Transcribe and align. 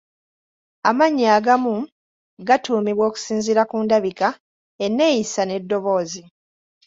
Amannya 0.89 1.27
agamu 1.37 1.75
gatuumibwa 2.47 3.03
okusinziira 3.09 3.63
ku 3.69 3.75
ndabika, 3.85 4.29
enneeyisa 4.85 5.41
n'eddoboozi. 5.45 6.23